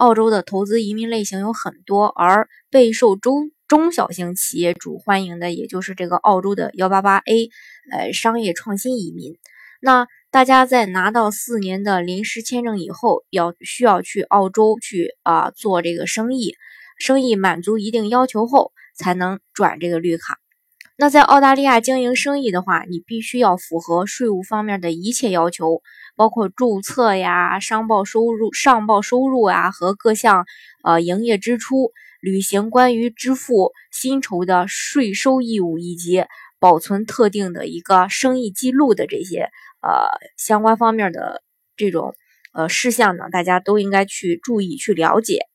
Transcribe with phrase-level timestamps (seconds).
[0.00, 7.50] 澳洲的投资移民类型有很多，而备受中中小型企业主欢迎的，也就是这个澳洲的幺八八 A，
[7.92, 9.34] 呃，商业创新移民。
[9.82, 16.54] 那大家在拿到四年的临时签证以后，要需要去澳洲去啊做这个生意，
[16.98, 20.38] 生意满足一定要求后，才能转这个绿卡。
[21.00, 25.80] 那在澳大利亚经营生意的话，你必须要符合税务方面的一切要求，
[26.14, 30.44] 包括注册呀、上报收入、上报收入啊和各项
[30.84, 36.26] 呃营业支出，履行关于支付薪酬的税收义务，以及
[36.58, 39.48] 保存特定的一个生意记录的这些
[39.80, 40.04] 呃
[40.36, 41.42] 相关方面的
[41.78, 42.14] 这种
[42.52, 45.46] 呃事项呢，大家都应该去注意去了解。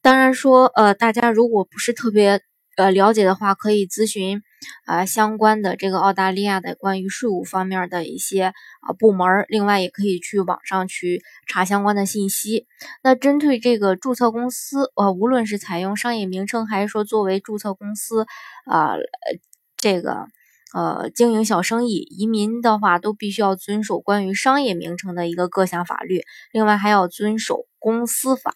[0.00, 2.40] 当然说呃，大家如果不是特别
[2.78, 4.40] 呃了解的话，可以咨询。
[4.84, 12.66] 啊，相关的这个澳大利亚的关于税务方面的一些啊部门，另外也可以去网上去查相关的信息。
[13.02, 18.26] 那针对这个注册公司，呃，无论是采用商业名称，还是说作为注册公司，
[18.66, 18.94] 啊，
[19.76, 20.26] 这个
[20.74, 28.52] 呃经营小生意移民的话，都必须要遵守关于商业名称的一个各项法律，另外还要遵守公司法。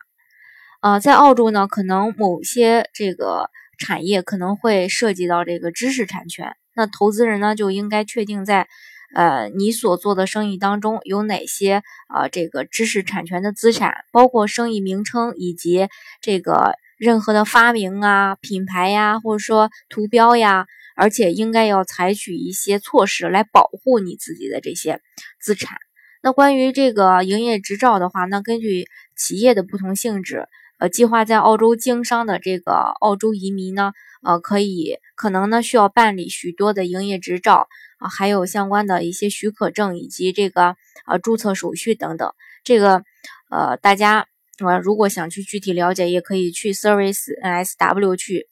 [0.80, 3.50] 啊，在澳洲呢，可能某些这个。
[3.78, 8.68] 产业可能会涉及到这个知识产权，那投资人呢就应该确定在，
[9.14, 15.88] 呃，你所做的生意当中有哪些啊这个知识产权的资产，包括生意名称以及
[16.20, 25.00] 这个任何的发明啊、品牌呀，或者说图标呀，而且应该要采取一些措施来保护你自己的这些
[25.40, 25.78] 资产。
[26.22, 28.86] 那关于这个营业执照的话，那根据
[29.16, 30.46] 企业的不同性质。
[30.78, 33.92] 呃，计划在澳洲经商的这个澳洲移民呢，
[34.22, 37.66] 呃，可以可能呢需要办理许多的营业执照
[37.98, 40.76] 啊，还有相关的一些许可证以及这个
[41.06, 42.30] 呃注册手续等等。
[42.62, 43.02] 这个
[43.50, 44.26] 呃，大家
[44.58, 48.48] 呃如果想去具体了解，也可以去 Service NSW 去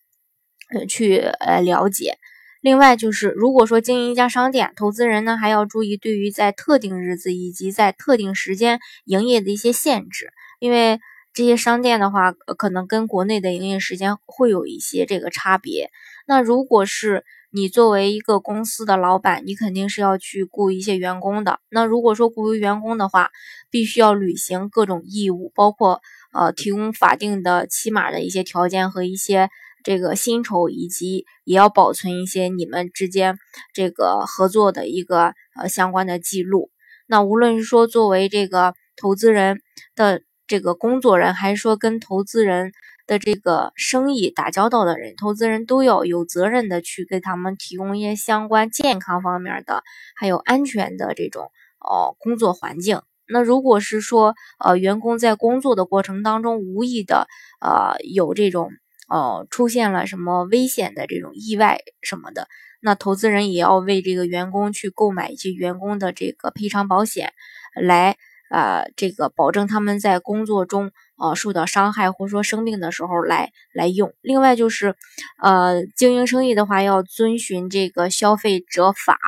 [0.88, 2.16] 去呃了解。
[2.62, 10.98] 另外就是，如果说经营一家商店，投资人呢还要注意对于在特定日子以及在特定时间营业的一些限制，因为。
[11.34, 15.90] 这些商店的话，可能跟国内的营业时间会有一些这个差别。
[16.28, 21.58] 那如果是你作为一个公司的老板，你肯定是要去雇一些员工的。
[21.70, 23.30] 那如果说雇佣员工的话，
[23.68, 26.00] 必须要履行各种义务，包括
[26.32, 29.50] 呃提供法定的起码的一些条件和一些
[29.82, 33.38] 这个薪酬，以及也要保存一些你们之间
[33.72, 36.70] 这个合作的一个呃相关的记录。
[37.08, 39.60] 那无论是说作为这个投资人
[39.96, 40.22] 的。
[40.46, 42.72] 这个工作人还是说跟投资人
[43.06, 49.82] 的这个生意打交道的人，投资人都要有责任的去给他们提供一些相关健康方面的，
[50.14, 51.50] 还有安全的这种
[51.80, 53.00] 哦工作环境。
[53.26, 57.26] 那如果是说呃员工在工作的过程当中无意的
[57.60, 58.70] 呃有这种
[59.08, 62.48] 呃出现了什么危险的这种意外什么的，
[62.82, 67.32] 那投资人也要为这个员工去购买一些员工的这个赔偿保险
[67.74, 68.16] 来。
[68.50, 74.12] 呃，这个保证他们在工作中呃受到伤害或者说生病的时候来来用。
[74.20, 74.94] 另外就是，
[75.42, 79.18] 呃，经营生意的话要遵循这个消费者法，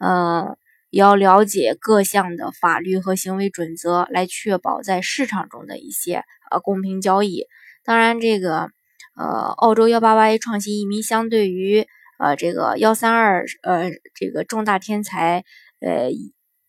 [0.00, 0.56] 呃，
[0.90, 7.46] 要了解各项的法律和行为准则，来确保在市场中的一些呃公平交易。
[7.84, 8.70] 当然，这个
[9.16, 11.86] 呃，澳洲幺八八 A 创新移民相对于
[12.18, 15.44] 呃这个幺三二呃这个重大天才
[15.80, 16.10] 呃。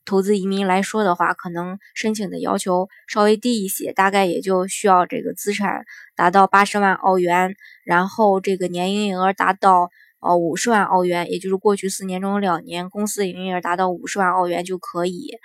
[0.05, 7.55] 投资移民来说的话，可能申请的要求稍微低一些，大概也就需要这个资产达到八十万澳元，
[7.85, 9.89] 然后这个年营业额达到
[10.19, 15.37] 呃五十万澳元，也就是过去四年中有两年公司营业额达到五十万澳元就可以。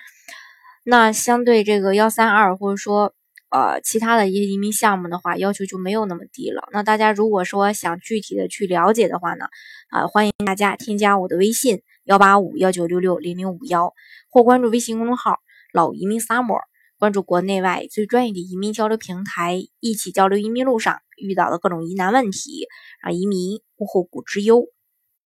[0.84, 3.14] 那相对这个幺三二或者说
[3.50, 6.69] 呃其他的一些移民项目的话，要求就没有那么低了。
[6.72, 9.46] 那大家如果说想具体的去了解的话呢，
[9.90, 11.82] 啊欢迎大家添加我的微信。
[12.08, 13.93] 幺八五幺九六六零零五幺，
[14.31, 15.40] 或关注微信公众号
[15.75, 16.62] “老移民 summer”，
[16.99, 22.66] 关注国内外最专业的移民交流平台，一起交流移民路上遇到的各种疑难问题，
[23.02, 24.64] 让移民无后顾之忧。